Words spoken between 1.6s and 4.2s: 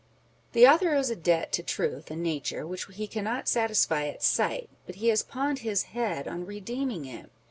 truth and nature which he cannot satisfy